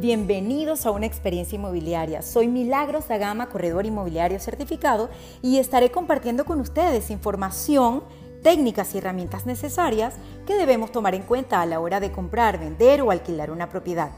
Bienvenidos 0.00 0.86
a 0.86 0.92
una 0.92 1.04
experiencia 1.04 1.56
inmobiliaria. 1.56 2.22
Soy 2.22 2.48
Milagros 2.48 3.04
Gama, 3.06 3.50
corredor 3.50 3.84
inmobiliario 3.84 4.40
certificado, 4.40 5.10
y 5.42 5.58
estaré 5.58 5.90
compartiendo 5.90 6.46
con 6.46 6.58
ustedes 6.58 7.10
información, 7.10 8.02
técnicas 8.42 8.94
y 8.94 8.98
herramientas 8.98 9.44
necesarias 9.44 10.14
que 10.46 10.54
debemos 10.54 10.90
tomar 10.90 11.14
en 11.14 11.20
cuenta 11.20 11.60
a 11.60 11.66
la 11.66 11.80
hora 11.80 12.00
de 12.00 12.12
comprar, 12.12 12.58
vender 12.58 13.02
o 13.02 13.10
alquilar 13.10 13.50
una 13.50 13.68
propiedad. 13.68 14.10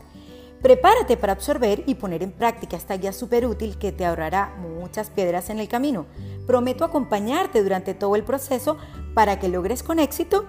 Prepárate 0.63 1.17
para 1.17 1.33
absorber 1.33 1.83
y 1.85 1.97
poner 1.97 2.23
en 2.23 2.31
práctica 2.31 2.77
esta 2.77 2.97
guía 2.97 3.13
súper 3.13 3.45
útil 3.45 3.77
que 3.77 3.91
te 3.91 4.07
ahorrará 4.07 4.55
muchas 4.61 5.11
piedras 5.11 5.51
en 5.51 5.59
el 5.59 5.67
camino. 5.67 6.07
Prometo 6.47 6.85
acompañarte 6.85 7.61
durante 7.61 7.95
todo 7.95 8.15
el 8.15 8.23
proceso 8.23 8.77
para 9.15 9.41
que 9.41 9.49
logres 9.49 9.83
con 9.83 9.99
éxito 9.99 10.45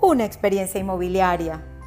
una 0.00 0.24
experiencia 0.24 0.80
inmobiliaria. 0.80 1.77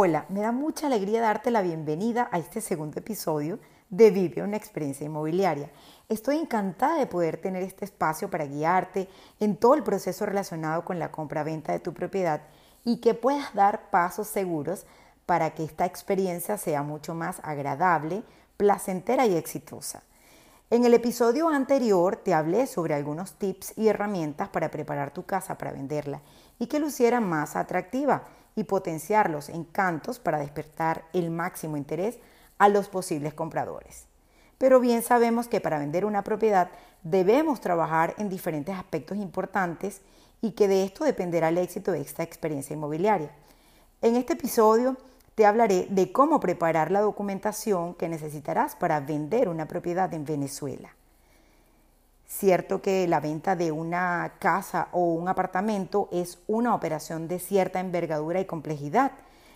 Hola, 0.00 0.26
me 0.28 0.42
da 0.42 0.52
mucha 0.52 0.86
alegría 0.86 1.20
darte 1.20 1.50
la 1.50 1.60
bienvenida 1.60 2.28
a 2.30 2.38
este 2.38 2.60
segundo 2.60 3.00
episodio 3.00 3.58
de 3.90 4.12
Vive 4.12 4.44
una 4.44 4.56
experiencia 4.56 5.04
inmobiliaria. 5.04 5.72
Estoy 6.08 6.36
encantada 6.36 6.98
de 6.98 7.08
poder 7.08 7.38
tener 7.38 7.64
este 7.64 7.84
espacio 7.84 8.30
para 8.30 8.46
guiarte 8.46 9.08
en 9.40 9.56
todo 9.56 9.74
el 9.74 9.82
proceso 9.82 10.24
relacionado 10.24 10.84
con 10.84 11.00
la 11.00 11.10
compra-venta 11.10 11.72
de 11.72 11.80
tu 11.80 11.94
propiedad 11.94 12.42
y 12.84 12.98
que 12.98 13.14
puedas 13.14 13.52
dar 13.54 13.90
pasos 13.90 14.28
seguros 14.28 14.86
para 15.26 15.50
que 15.50 15.64
esta 15.64 15.84
experiencia 15.84 16.58
sea 16.58 16.84
mucho 16.84 17.16
más 17.16 17.40
agradable, 17.42 18.22
placentera 18.56 19.26
y 19.26 19.34
exitosa. 19.34 20.04
En 20.70 20.84
el 20.84 20.94
episodio 20.94 21.48
anterior 21.48 22.14
te 22.14 22.34
hablé 22.34 22.68
sobre 22.68 22.94
algunos 22.94 23.32
tips 23.32 23.72
y 23.76 23.88
herramientas 23.88 24.48
para 24.48 24.70
preparar 24.70 25.10
tu 25.12 25.24
casa 25.26 25.58
para 25.58 25.72
venderla 25.72 26.22
y 26.60 26.66
que 26.68 26.78
luciera 26.78 27.20
más 27.20 27.56
atractiva 27.56 28.28
y 28.58 28.64
potenciar 28.64 29.30
los 29.30 29.50
encantos 29.50 30.18
para 30.18 30.40
despertar 30.40 31.04
el 31.12 31.30
máximo 31.30 31.76
interés 31.76 32.18
a 32.58 32.68
los 32.68 32.88
posibles 32.88 33.32
compradores. 33.32 34.06
Pero 34.58 34.80
bien 34.80 35.02
sabemos 35.02 35.46
que 35.46 35.60
para 35.60 35.78
vender 35.78 36.04
una 36.04 36.24
propiedad 36.24 36.68
debemos 37.04 37.60
trabajar 37.60 38.16
en 38.18 38.28
diferentes 38.28 38.74
aspectos 38.74 39.16
importantes 39.18 40.00
y 40.40 40.50
que 40.52 40.66
de 40.66 40.82
esto 40.82 41.04
dependerá 41.04 41.50
el 41.50 41.58
éxito 41.58 41.92
de 41.92 42.00
esta 42.00 42.24
experiencia 42.24 42.74
inmobiliaria. 42.74 43.30
En 44.02 44.16
este 44.16 44.32
episodio 44.32 44.96
te 45.36 45.46
hablaré 45.46 45.86
de 45.88 46.10
cómo 46.10 46.40
preparar 46.40 46.90
la 46.90 47.00
documentación 47.00 47.94
que 47.94 48.08
necesitarás 48.08 48.74
para 48.74 48.98
vender 48.98 49.48
una 49.48 49.68
propiedad 49.68 50.12
en 50.14 50.24
Venezuela. 50.24 50.97
Cierto 52.28 52.82
que 52.82 53.08
la 53.08 53.20
venta 53.20 53.56
de 53.56 53.72
una 53.72 54.34
casa 54.38 54.88
o 54.92 55.14
un 55.14 55.28
apartamento 55.28 56.10
es 56.12 56.38
una 56.46 56.74
operación 56.74 57.26
de 57.26 57.38
cierta 57.38 57.80
envergadura 57.80 58.38
y 58.38 58.44
complejidad 58.44 59.12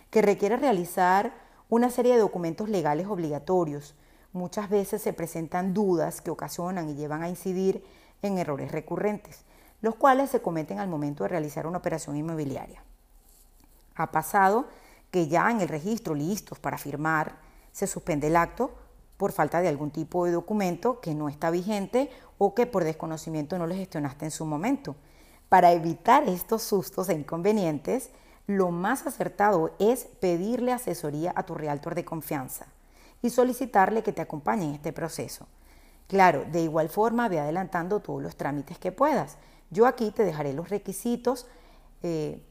que 0.09 0.23
requiere 0.23 0.57
realizar 0.57 1.33
una 1.69 1.91
serie 1.91 2.13
de 2.13 2.19
documentos 2.19 2.69
legales 2.69 3.05
obligatorios. 3.05 3.93
Muchas 4.31 4.71
veces 4.71 5.03
se 5.03 5.13
presentan 5.13 5.75
dudas 5.75 6.21
que 6.21 6.31
ocasionan 6.31 6.89
y 6.89 6.95
llevan 6.95 7.21
a 7.21 7.29
incidir 7.29 7.85
en 8.23 8.39
errores 8.39 8.71
recurrentes, 8.71 9.43
los 9.81 9.93
cuales 9.93 10.31
se 10.31 10.41
cometen 10.41 10.79
al 10.79 10.89
momento 10.89 11.23
de 11.23 11.29
realizar 11.29 11.67
una 11.67 11.77
operación 11.77 12.17
inmobiliaria. 12.17 12.83
Ha 13.95 14.09
pasado 14.09 14.65
que 15.11 15.27
ya 15.27 15.51
en 15.51 15.61
el 15.61 15.67
registro 15.67 16.15
listos 16.15 16.57
para 16.57 16.79
firmar 16.79 17.35
se 17.71 17.85
suspende 17.85 18.27
el 18.27 18.35
acto 18.35 18.71
por 19.23 19.31
falta 19.31 19.61
de 19.61 19.69
algún 19.69 19.89
tipo 19.89 20.25
de 20.25 20.33
documento 20.33 20.99
que 20.99 21.15
no 21.15 21.29
está 21.29 21.49
vigente 21.49 22.11
o 22.37 22.53
que 22.53 22.65
por 22.65 22.83
desconocimiento 22.83 23.57
no 23.57 23.67
lo 23.67 23.73
gestionaste 23.73 24.25
en 24.25 24.31
su 24.31 24.45
momento. 24.45 24.97
Para 25.47 25.71
evitar 25.71 26.27
estos 26.27 26.61
sustos 26.61 27.07
e 27.07 27.13
inconvenientes, 27.13 28.09
lo 28.47 28.69
más 28.69 29.07
acertado 29.07 29.75
es 29.79 30.07
pedirle 30.19 30.73
asesoría 30.73 31.31
a 31.37 31.43
tu 31.43 31.55
realtor 31.55 31.95
de 31.95 32.03
confianza 32.03 32.65
y 33.21 33.29
solicitarle 33.29 34.03
que 34.03 34.11
te 34.11 34.21
acompañe 34.21 34.65
en 34.65 34.73
este 34.73 34.91
proceso. 34.91 35.47
Claro, 36.09 36.43
de 36.51 36.59
igual 36.59 36.89
forma 36.89 37.29
ve 37.29 37.39
adelantando 37.39 38.01
todos 38.01 38.21
los 38.21 38.35
trámites 38.35 38.77
que 38.77 38.91
puedas. 38.91 39.37
Yo 39.69 39.87
aquí 39.87 40.11
te 40.11 40.25
dejaré 40.25 40.51
los 40.51 40.67
requisitos 40.67 41.47
eh, 42.01 42.43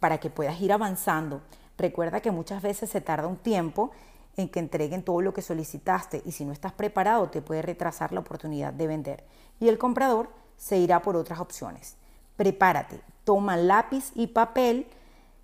para 0.00 0.16
que 0.16 0.30
puedas 0.30 0.58
ir 0.62 0.72
avanzando. 0.72 1.42
Recuerda 1.76 2.22
que 2.22 2.30
muchas 2.30 2.62
veces 2.62 2.88
se 2.88 3.02
tarda 3.02 3.28
un 3.28 3.36
tiempo 3.36 3.90
en 4.36 4.48
que 4.48 4.60
entreguen 4.60 5.02
todo 5.02 5.20
lo 5.20 5.32
que 5.32 5.42
solicitaste 5.42 6.22
y 6.24 6.32
si 6.32 6.44
no 6.44 6.52
estás 6.52 6.72
preparado 6.72 7.28
te 7.30 7.42
puede 7.42 7.62
retrasar 7.62 8.12
la 8.12 8.20
oportunidad 8.20 8.72
de 8.72 8.86
vender 8.86 9.24
y 9.60 9.68
el 9.68 9.78
comprador 9.78 10.28
se 10.56 10.78
irá 10.78 11.02
por 11.02 11.16
otras 11.16 11.40
opciones. 11.40 11.96
Prepárate, 12.36 13.00
toma 13.24 13.56
lápiz 13.56 14.12
y 14.14 14.28
papel 14.28 14.86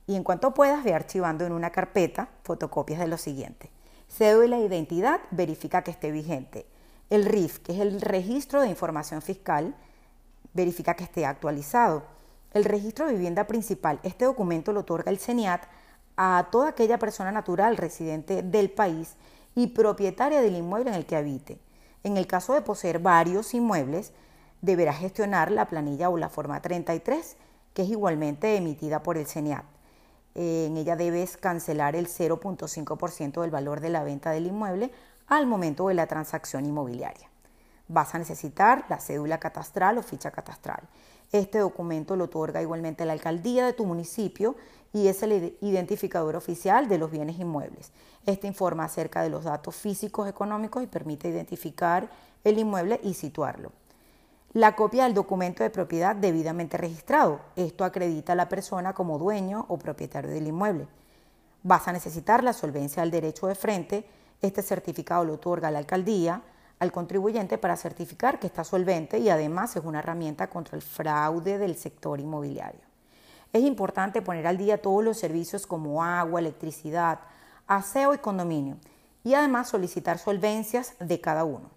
y 0.06 0.16
en 0.16 0.24
cuanto 0.24 0.52
puedas 0.52 0.84
ve 0.84 0.94
archivando 0.94 1.46
en 1.46 1.52
una 1.52 1.70
carpeta 1.70 2.28
fotocopias 2.42 2.98
de 3.00 3.08
lo 3.08 3.16
siguiente. 3.16 3.70
Cédula 4.08 4.58
de 4.58 4.66
identidad, 4.66 5.20
verifica 5.30 5.82
que 5.82 5.90
esté 5.90 6.10
vigente. 6.10 6.66
El 7.08 7.24
RIF, 7.24 7.60
que 7.60 7.72
es 7.72 7.80
el 7.80 8.00
registro 8.00 8.60
de 8.60 8.68
información 8.68 9.22
fiscal, 9.22 9.74
verifica 10.52 10.94
que 10.94 11.04
esté 11.04 11.24
actualizado. 11.24 12.02
El 12.52 12.64
registro 12.64 13.06
de 13.06 13.14
vivienda 13.14 13.46
principal, 13.46 14.00
este 14.02 14.26
documento 14.26 14.72
lo 14.72 14.80
otorga 14.80 15.10
el 15.10 15.18
CENIAT 15.18 15.62
a 16.24 16.50
toda 16.52 16.68
aquella 16.68 17.00
persona 17.00 17.32
natural 17.32 17.76
residente 17.76 18.44
del 18.44 18.70
país 18.70 19.16
y 19.56 19.66
propietaria 19.68 20.40
del 20.40 20.54
inmueble 20.54 20.90
en 20.90 20.96
el 20.96 21.04
que 21.04 21.16
habite. 21.16 21.58
En 22.04 22.16
el 22.16 22.28
caso 22.28 22.54
de 22.54 22.62
poseer 22.62 23.00
varios 23.00 23.54
inmuebles, 23.54 24.12
deberá 24.60 24.92
gestionar 24.92 25.50
la 25.50 25.66
planilla 25.66 26.10
o 26.10 26.16
la 26.16 26.28
forma 26.28 26.62
33, 26.62 27.36
que 27.74 27.82
es 27.82 27.88
igualmente 27.88 28.54
emitida 28.54 29.02
por 29.02 29.18
el 29.18 29.26
CENIAT. 29.26 29.64
En 30.36 30.76
ella 30.76 30.94
debes 30.94 31.36
cancelar 31.36 31.96
el 31.96 32.06
0.5% 32.06 33.40
del 33.40 33.50
valor 33.50 33.80
de 33.80 33.90
la 33.90 34.04
venta 34.04 34.30
del 34.30 34.46
inmueble 34.46 34.92
al 35.26 35.48
momento 35.48 35.88
de 35.88 35.94
la 35.94 36.06
transacción 36.06 36.66
inmobiliaria. 36.66 37.31
Vas 37.88 38.14
a 38.14 38.18
necesitar 38.18 38.84
la 38.88 38.98
cédula 38.98 39.38
catastral 39.38 39.98
o 39.98 40.02
ficha 40.02 40.30
catastral. 40.30 40.88
Este 41.32 41.58
documento 41.58 42.14
lo 42.14 42.24
otorga 42.24 42.60
igualmente 42.60 43.06
la 43.06 43.14
alcaldía 43.14 43.64
de 43.64 43.72
tu 43.72 43.86
municipio 43.86 44.54
y 44.92 45.08
es 45.08 45.22
el 45.22 45.56
identificador 45.62 46.36
oficial 46.36 46.88
de 46.88 46.98
los 46.98 47.10
bienes 47.10 47.38
inmuebles. 47.38 47.90
Este 48.26 48.46
informa 48.46 48.84
acerca 48.84 49.22
de 49.22 49.30
los 49.30 49.44
datos 49.44 49.74
físicos 49.74 50.28
económicos 50.28 50.82
y 50.82 50.86
permite 50.86 51.28
identificar 51.28 52.10
el 52.44 52.58
inmueble 52.58 53.00
y 53.02 53.14
situarlo. 53.14 53.72
La 54.52 54.76
copia 54.76 55.04
del 55.04 55.14
documento 55.14 55.62
de 55.62 55.70
propiedad 55.70 56.14
debidamente 56.14 56.76
registrado. 56.76 57.40
Esto 57.56 57.84
acredita 57.84 58.34
a 58.34 58.36
la 58.36 58.50
persona 58.50 58.92
como 58.92 59.18
dueño 59.18 59.64
o 59.68 59.78
propietario 59.78 60.30
del 60.30 60.46
inmueble. 60.46 60.86
Vas 61.62 61.88
a 61.88 61.92
necesitar 61.92 62.44
la 62.44 62.52
solvencia 62.52 63.00
del 63.00 63.10
derecho 63.10 63.46
de 63.46 63.54
frente. 63.54 64.04
Este 64.42 64.60
certificado 64.60 65.24
lo 65.24 65.34
otorga 65.34 65.70
la 65.70 65.78
alcaldía 65.78 66.42
al 66.82 66.90
contribuyente 66.90 67.58
para 67.58 67.76
certificar 67.76 68.40
que 68.40 68.48
está 68.48 68.64
solvente 68.64 69.16
y 69.18 69.28
además 69.28 69.76
es 69.76 69.84
una 69.84 70.00
herramienta 70.00 70.50
contra 70.50 70.74
el 70.74 70.82
fraude 70.82 71.56
del 71.56 71.76
sector 71.76 72.18
inmobiliario. 72.18 72.80
Es 73.52 73.62
importante 73.62 74.20
poner 74.20 74.48
al 74.48 74.58
día 74.58 74.82
todos 74.82 75.04
los 75.04 75.16
servicios 75.16 75.64
como 75.64 76.02
agua, 76.02 76.40
electricidad, 76.40 77.20
aseo 77.68 78.14
y 78.14 78.18
condominio 78.18 78.78
y 79.22 79.34
además 79.34 79.68
solicitar 79.68 80.18
solvencias 80.18 80.94
de 80.98 81.20
cada 81.20 81.44
uno. 81.44 81.70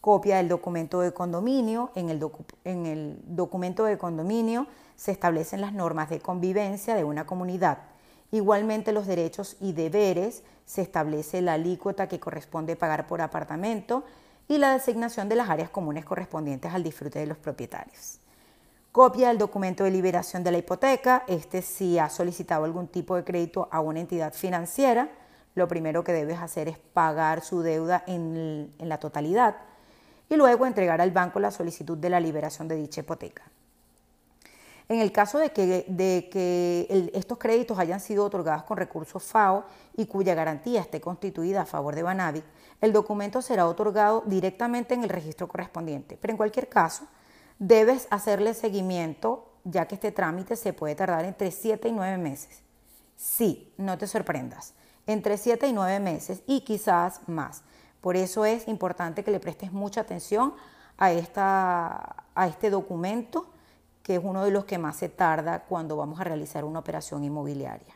Copia 0.00 0.38
del 0.38 0.48
documento 0.48 0.98
de 1.00 1.14
condominio. 1.14 1.92
En 1.94 2.08
el, 2.08 2.20
en 2.64 2.86
el 2.86 3.20
documento 3.24 3.84
de 3.84 3.98
condominio 3.98 4.66
se 4.96 5.12
establecen 5.12 5.60
las 5.60 5.74
normas 5.74 6.10
de 6.10 6.18
convivencia 6.18 6.96
de 6.96 7.04
una 7.04 7.24
comunidad. 7.24 7.78
Igualmente 8.30 8.92
los 8.92 9.06
derechos 9.06 9.56
y 9.60 9.72
deberes 9.72 10.42
se 10.66 10.82
establece 10.82 11.40
la 11.40 11.54
alícuota 11.54 12.08
que 12.08 12.20
corresponde 12.20 12.76
pagar 12.76 13.06
por 13.06 13.22
apartamento 13.22 14.04
y 14.48 14.58
la 14.58 14.72
designación 14.72 15.28
de 15.28 15.36
las 15.36 15.48
áreas 15.48 15.70
comunes 15.70 16.04
correspondientes 16.04 16.72
al 16.72 16.82
disfrute 16.82 17.18
de 17.18 17.26
los 17.26 17.38
propietarios. 17.38 18.20
Copia 18.92 19.28
del 19.28 19.38
documento 19.38 19.84
de 19.84 19.90
liberación 19.90 20.42
de 20.42 20.50
la 20.50 20.58
hipoteca. 20.58 21.24
Este 21.26 21.62
si 21.62 21.98
ha 21.98 22.08
solicitado 22.08 22.64
algún 22.64 22.88
tipo 22.88 23.16
de 23.16 23.24
crédito 23.24 23.68
a 23.70 23.80
una 23.80 24.00
entidad 24.00 24.32
financiera, 24.32 25.10
lo 25.54 25.68
primero 25.68 26.04
que 26.04 26.12
debes 26.12 26.38
hacer 26.38 26.68
es 26.68 26.78
pagar 26.78 27.42
su 27.42 27.62
deuda 27.62 28.02
en, 28.06 28.72
la 28.78 28.98
totalidad 28.98 29.56
y 30.28 30.36
luego 30.36 30.66
entregar 30.66 31.00
al 31.00 31.10
banco 31.10 31.40
la 31.40 31.50
solicitud 31.50 31.98
de 31.98 32.10
la 32.10 32.20
liberación 32.20 32.68
de 32.68 32.76
dicha 32.76 33.00
hipoteca. 33.00 33.47
En 34.88 35.00
el 35.00 35.12
caso 35.12 35.38
de 35.38 35.50
que, 35.50 37.10
estos 37.12 37.38
créditos 37.38 37.78
hayan 37.78 38.00
sido 38.00 38.24
otorgados 38.24 38.62
con 38.62 38.78
recursos 38.78 39.22
FAO 39.22 39.64
y 39.96 40.06
cuya 40.06 40.34
garantía 40.34 40.80
esté 40.80 41.00
constituida 41.00 41.62
a 41.62 41.66
favor 41.66 41.94
de 41.94 42.02
Banavic, 42.02 42.44
el 42.80 42.92
documento 42.92 43.42
será 43.42 43.66
otorgado 43.66 44.22
directamente 44.26 44.94
en 44.94 45.02
el 45.02 45.10
registro 45.10 45.46
correspondiente. 45.46 46.16
Pero 46.18 46.32
en 46.32 46.38
cualquier 46.38 46.68
caso, 46.68 47.06
debes 47.58 48.08
hacerle 48.10 48.54
seguimiento 48.54 49.52
ya 49.64 49.86
que 49.86 49.96
este 49.96 50.12
trámite 50.12 50.56
se 50.56 50.72
puede 50.72 50.94
tardar 50.94 51.24
entre 51.24 51.50
7 51.50 51.88
y 51.88 51.92
9 51.92 52.16
meses. 52.16 52.62
Sí, 53.16 53.74
no 53.76 53.98
te 53.98 54.06
sorprendas, 54.06 54.74
entre 55.06 55.36
7 55.36 55.66
y 55.66 55.72
9 55.72 56.00
meses 56.00 56.42
y 56.46 56.62
quizás 56.62 57.20
más. 57.26 57.62
Por 58.00 58.16
eso 58.16 58.44
es 58.44 58.68
importante 58.68 59.24
que 59.24 59.30
le 59.30 59.40
prestes 59.40 59.72
mucha 59.72 60.02
atención 60.02 60.54
a, 60.96 61.12
este 61.12 62.70
documento 62.70 63.50
que 64.08 64.14
es 64.14 64.24
uno 64.24 64.42
de 64.42 64.50
los 64.50 64.64
que 64.64 64.78
más 64.78 64.96
se 64.96 65.10
tarda 65.10 65.64
cuando 65.64 65.94
vamos 65.94 66.18
a 66.18 66.24
realizar 66.24 66.64
una 66.64 66.78
operación 66.78 67.24
inmobiliaria. 67.24 67.94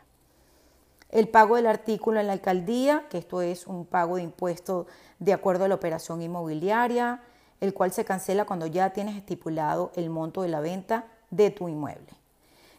El 1.09 1.27
pago 1.27 1.55
del 1.55 1.65
artículo 1.65 2.19
en 2.19 2.27
la 2.27 2.33
alcaldía, 2.33 3.07
que 3.09 3.17
esto 3.17 3.41
es 3.41 3.65
un 3.65 3.87
pago 3.87 4.17
de 4.17 4.21
impuesto 4.21 4.85
de 5.17 5.33
acuerdo 5.33 5.65
a 5.65 5.67
la 5.67 5.73
operación 5.73 6.21
inmobiliaria, 6.21 7.23
el 7.61 7.73
cual 7.73 7.93
se 7.93 8.05
cancela 8.05 8.45
cuando 8.45 8.67
ya 8.67 8.91
tienes 8.91 9.17
estipulado 9.17 9.91
el 9.95 10.11
monto 10.11 10.43
de 10.43 10.49
la 10.49 10.59
venta 10.59 11.07
de 11.31 11.49
tu 11.49 11.67
inmueble. 11.67 12.13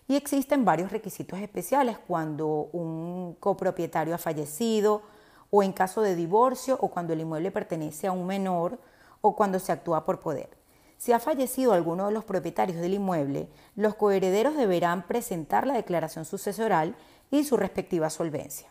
Y 0.06 0.14
existen 0.14 0.64
varios 0.64 0.92
requisitos 0.92 1.40
especiales 1.40 1.98
cuando 2.06 2.46
un 2.70 3.36
copropietario 3.40 4.14
ha 4.14 4.18
fallecido 4.18 5.02
o 5.50 5.64
en 5.64 5.72
caso 5.72 6.02
de 6.02 6.14
divorcio 6.14 6.78
o 6.80 6.86
cuando 6.86 7.12
el 7.12 7.22
inmueble 7.22 7.50
pertenece 7.50 8.06
a 8.06 8.12
un 8.12 8.28
menor 8.28 8.78
o 9.22 9.34
cuando 9.34 9.58
se 9.58 9.72
actúa 9.72 10.04
por 10.04 10.20
poder. 10.20 10.63
Si 11.04 11.12
ha 11.12 11.20
fallecido 11.20 11.74
alguno 11.74 12.06
de 12.06 12.12
los 12.12 12.24
propietarios 12.24 12.80
del 12.80 12.94
inmueble, 12.94 13.50
los 13.76 13.94
coherederos 13.94 14.56
deberán 14.56 15.06
presentar 15.06 15.66
la 15.66 15.74
declaración 15.74 16.24
sucesoral 16.24 16.96
y 17.30 17.44
su 17.44 17.58
respectiva 17.58 18.08
solvencia. 18.08 18.70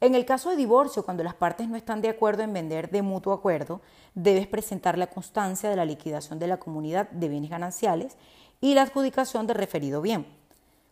En 0.00 0.14
el 0.14 0.24
caso 0.24 0.50
de 0.50 0.56
divorcio, 0.56 1.04
cuando 1.04 1.24
las 1.24 1.34
partes 1.34 1.68
no 1.68 1.74
están 1.74 2.00
de 2.00 2.10
acuerdo 2.10 2.44
en 2.44 2.52
vender 2.52 2.90
de 2.90 3.02
mutuo 3.02 3.32
acuerdo, 3.32 3.80
debes 4.14 4.46
presentar 4.46 4.96
la 4.96 5.08
constancia 5.08 5.68
de 5.68 5.74
la 5.74 5.84
liquidación 5.84 6.38
de 6.38 6.46
la 6.46 6.58
comunidad 6.58 7.10
de 7.10 7.28
bienes 7.28 7.50
gananciales 7.50 8.16
y 8.60 8.74
la 8.74 8.82
adjudicación 8.82 9.48
del 9.48 9.56
referido 9.56 10.00
bien. 10.00 10.28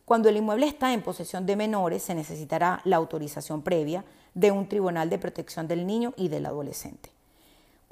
Cuando 0.05 0.29
el 0.29 0.37
inmueble 0.37 0.67
está 0.67 0.93
en 0.93 1.03
posesión 1.03 1.47
de 1.47 1.55
menores, 1.55 2.03
se 2.03 2.17
necesitará 2.17 2.81
la 2.83 2.97
autorización 2.97 3.63
previa 3.63 4.05
de 4.35 4.51
un 4.51 4.69
tribunal 4.69 5.11
de 5.11 5.19
protección 5.21 5.69
del 5.69 5.87
niño 5.87 6.13
y 6.17 6.27
del 6.27 6.45
adolescente. 6.45 7.16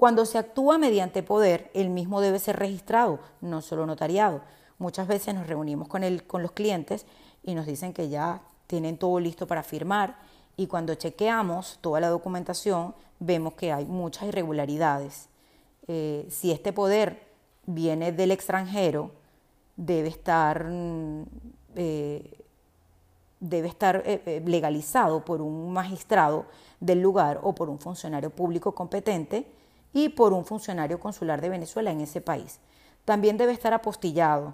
Cuando 0.05 0.27
se 0.27 0.37
actúa 0.37 0.77
mediante 0.77 1.23
poder, 1.23 1.71
el 1.73 1.89
mismo 1.89 2.21
debe 2.21 2.39
ser 2.39 2.57
registrado, 2.57 3.21
no 3.41 3.63
solo 3.63 3.87
notariado. 3.87 4.43
Muchas 4.77 5.09
veces 5.09 5.35
nos 5.35 5.47
reunimos 5.47 5.89
con, 5.89 6.05
el, 6.05 6.25
con 6.27 6.43
los 6.43 6.53
clientes 6.53 7.07
y 7.43 7.55
nos 7.55 7.65
dicen 7.65 7.95
que 7.95 8.11
ya 8.11 8.43
tienen 8.67 8.99
todo 8.99 9.19
listo 9.19 9.47
para 9.47 9.63
firmar 9.63 10.19
y 10.59 10.67
cuando 10.67 10.95
chequeamos 10.95 11.79
toda 11.81 12.01
la 12.01 12.11
documentación 12.11 12.95
vemos 13.19 13.55
que 13.55 13.73
hay 13.73 13.87
muchas 13.87 14.25
irregularidades. 14.25 15.31
Eh, 15.89 16.27
si 16.29 16.53
este 16.53 16.75
poder 16.75 17.23
viene 17.65 18.13
del 18.13 18.31
extranjero, 18.31 19.11
debe 19.75 20.09
estar, 20.09 20.65
mm, 20.69 21.23
eh, 21.77 22.45
debe 23.41 23.69
estar 23.69 24.03
eh, 24.05 24.43
legalizado 24.45 25.25
por 25.25 25.41
un 25.41 25.73
magistrado 25.73 26.45
del 26.79 27.01
lugar 27.01 27.41
o 27.43 27.55
por 27.55 27.71
un 27.71 27.79
funcionario 27.79 28.29
público 28.29 28.73
competente 28.73 29.47
y 29.95 30.11
por 30.11 30.35
un 30.35 30.45
funcionario 30.45 31.01
consular 31.01 31.41
de 31.41 31.49
Venezuela 31.49 31.91
en 31.91 32.03
ese 32.03 32.21
país. 32.21 32.59
También 33.07 33.39
debe 33.39 33.53
estar 33.53 33.73
apostillado. 33.73 34.53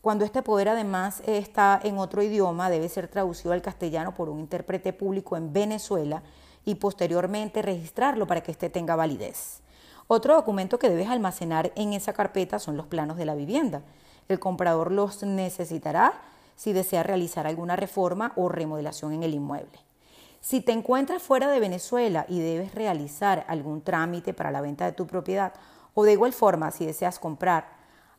Cuando 0.00 0.24
este 0.24 0.42
poder 0.42 0.68
además 0.68 1.22
está 1.26 1.80
en 1.82 1.98
otro 1.98 2.22
idioma, 2.22 2.70
debe 2.70 2.88
ser 2.88 3.08
traducido 3.08 3.52
al 3.52 3.60
castellano 3.60 4.14
por 4.14 4.28
un 4.28 4.38
intérprete 4.38 4.92
público 4.92 5.36
en 5.36 5.52
Venezuela 5.52 6.22
y 6.64 6.76
posteriormente 6.76 7.60
registrarlo 7.60 8.26
para 8.26 8.42
que 8.42 8.52
éste 8.52 8.70
tenga 8.70 8.96
validez. 8.96 9.60
Otro 10.06 10.34
documento 10.34 10.78
que 10.78 10.88
debes 10.88 11.08
almacenar 11.08 11.72
en 11.74 11.92
esa 11.92 12.12
carpeta 12.12 12.60
son 12.60 12.76
los 12.76 12.86
planos 12.86 13.16
de 13.16 13.24
la 13.24 13.34
vivienda. 13.34 13.82
El 14.28 14.38
comprador 14.38 14.92
los 14.92 15.24
necesitará 15.24 16.20
si 16.54 16.72
desea 16.72 17.02
realizar 17.02 17.46
alguna 17.46 17.74
reforma 17.74 18.32
o 18.36 18.48
remodelación 18.48 19.12
en 19.12 19.24
el 19.24 19.34
inmueble. 19.34 19.85
Si 20.46 20.60
te 20.60 20.70
encuentras 20.70 21.24
fuera 21.24 21.48
de 21.48 21.58
Venezuela 21.58 22.24
y 22.28 22.38
debes 22.38 22.72
realizar 22.72 23.44
algún 23.48 23.82
trámite 23.82 24.32
para 24.32 24.52
la 24.52 24.60
venta 24.60 24.84
de 24.84 24.92
tu 24.92 25.04
propiedad 25.04 25.52
o 25.92 26.04
de 26.04 26.12
igual 26.12 26.32
forma 26.32 26.70
si 26.70 26.86
deseas 26.86 27.18
comprar, 27.18 27.66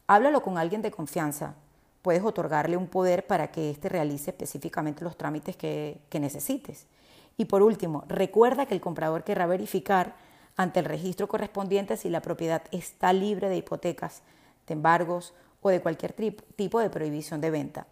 háblalo 0.08 0.42
con 0.44 0.58
alguien 0.58 0.82
de 0.82 0.92
confianza. 0.92 1.54
Puedes 2.02 2.26
otorgarle 2.26 2.76
un 2.76 2.88
poder 2.88 3.26
para 3.26 3.50
que 3.50 3.70
éste 3.70 3.88
realice 3.88 4.32
específicamente 4.32 5.06
los 5.06 5.16
trámites 5.16 5.56
que, 5.56 6.02
necesites. 6.20 6.88
Y 7.38 7.46
por 7.46 7.62
último, 7.62 8.04
recuerda 8.10 8.66
que 8.66 8.74
el 8.74 8.82
comprador 8.82 9.24
querrá 9.24 9.46
verificar 9.46 10.18
ante 10.58 10.82
el 10.82 10.86
registro 10.86 11.30
correspondiente 11.30 11.96
si 11.96 12.10
la 12.10 12.22
propiedad 12.22 12.64
está 12.72 13.14
libre 13.14 13.48
de 13.48 13.56
hipotecas, 13.56 14.22
de 14.68 14.74
embargos 14.74 15.34
o 15.62 15.70
de 15.70 15.80
cualquier 15.80 16.12
tipo 16.58 16.82
de 16.82 16.90
prohibición 16.90 17.40
de 17.40 17.52
venta. 17.52 17.88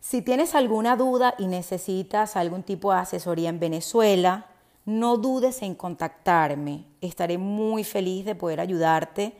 Si 0.00 0.22
tienes 0.22 0.54
alguna 0.54 0.96
duda 0.96 1.34
y 1.38 1.46
necesitas 1.46 2.34
algún 2.34 2.62
tipo 2.62 2.90
de 2.92 3.00
asesoría 3.00 3.50
en 3.50 3.60
Venezuela, 3.60 4.46
no 4.86 5.18
dudes 5.18 5.60
en 5.60 5.74
contactarme. 5.74 6.84
Estaré 7.02 7.36
muy 7.36 7.84
feliz 7.84 8.24
de 8.24 8.34
poder 8.34 8.60
ayudarte. 8.60 9.34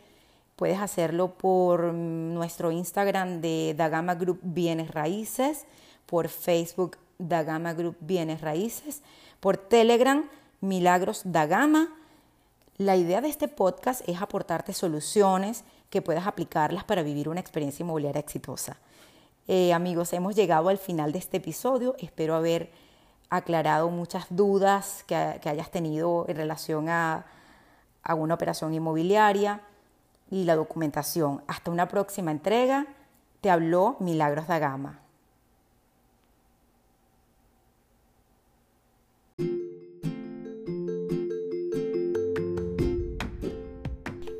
Puedes 0.56 0.78
hacerlo 0.78 1.32
por 1.32 1.94
nuestro 1.94 2.70
Instagram 2.70 3.40
de 3.40 3.74
Dagama 3.74 4.14
Group 4.14 4.40
Bienes 4.42 4.90
Raíces, 4.90 5.64
por 6.04 6.28
Facebook 6.28 6.98
Dagama 7.18 7.72
Group 7.72 7.96
Bienes 8.00 8.42
Raíces, 8.42 9.00
por 9.40 9.56
Telegram 9.56 10.28
Milagros 10.60 11.22
Dagama. 11.24 11.88
La 12.76 12.96
idea 12.96 13.22
de 13.22 13.28
este 13.28 13.48
podcast 13.48 14.06
es 14.06 14.20
aportarte 14.20 14.74
soluciones 14.74 15.64
que 15.88 16.02
puedas 16.02 16.26
aplicarlas 16.26 16.84
para 16.84 17.02
vivir 17.02 17.30
una 17.30 17.40
experiencia 17.40 17.82
inmobiliaria 17.82 18.20
exitosa. 18.20 18.76
Eh, 19.52 19.72
amigos, 19.72 20.12
hemos 20.12 20.36
llegado 20.36 20.68
al 20.68 20.78
final 20.78 21.10
de 21.10 21.18
este 21.18 21.38
episodio. 21.38 21.96
Espero 21.98 22.36
haber 22.36 22.70
aclarado 23.30 23.90
muchas 23.90 24.26
dudas 24.30 25.02
que, 25.08 25.16
hayas 25.16 25.72
tenido 25.72 26.24
en 26.28 26.36
relación 26.36 26.88
a, 26.88 27.26
una 28.16 28.34
operación 28.34 28.72
inmobiliaria 28.72 29.60
y 30.30 30.44
la 30.44 30.54
documentación. 30.54 31.42
Hasta 31.48 31.72
una 31.72 31.88
próxima 31.88 32.30
entrega. 32.30 32.86
Te 33.40 33.50
habló 33.50 33.96
Milagros 33.98 34.46
da 34.46 34.60
Gama. 34.60 35.00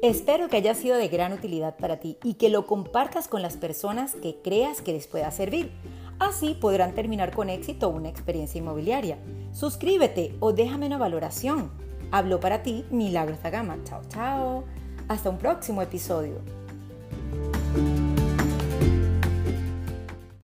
Espero 0.02 0.48
que 0.48 0.56
haya 0.56 0.74
sido 0.74 0.96
de 0.96 1.08
gran 1.08 1.34
utilidad 1.34 1.76
para 1.76 2.00
ti 2.00 2.16
y 2.24 2.34
que 2.34 2.48
lo 2.48 2.66
compartas 2.66 3.28
con 3.28 3.42
las 3.42 3.58
personas 3.58 4.14
que 4.14 4.36
creas 4.42 4.80
que 4.80 4.94
les 4.94 5.06
pueda 5.06 5.30
servir. 5.30 5.72
Así 6.18 6.56
podrán 6.58 6.94
terminar 6.94 7.34
con 7.34 7.50
éxito 7.50 7.90
una 7.90 8.08
experiencia 8.08 8.58
inmobiliaria. 8.58 9.18
Suscríbete 9.52 10.34
o 10.40 10.54
déjame 10.54 10.86
una 10.86 10.96
valoración. 10.96 11.70
Hablo 12.12 12.40
para 12.40 12.62
ti 12.62 12.86
Milagros 12.90 13.40
Gama. 13.42 13.76
Chao, 13.84 14.00
chao. 14.08 14.64
Hasta 15.08 15.28
un 15.28 15.36
próximo 15.36 15.82
episodio. 15.82 16.59